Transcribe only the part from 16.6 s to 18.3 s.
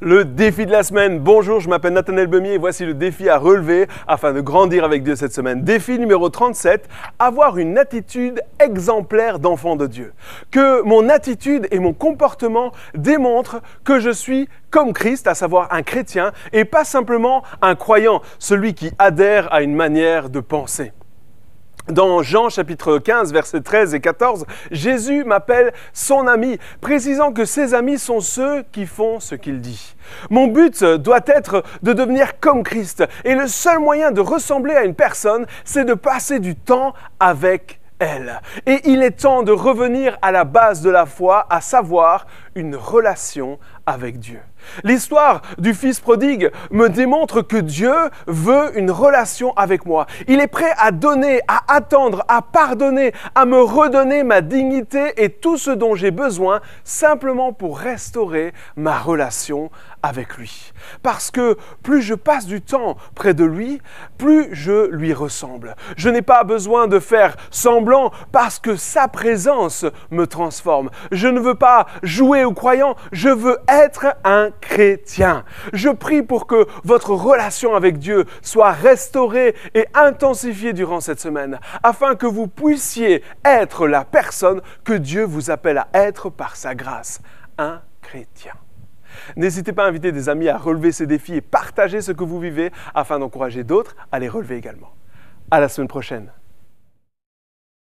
pas simplement un croyant,